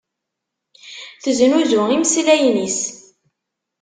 Teznuzu 1.23 1.81
imeslayen-is. 1.95 2.79